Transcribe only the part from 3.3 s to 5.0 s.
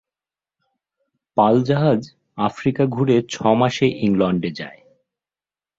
ছ-মাসে ইংলণ্ডে যায়।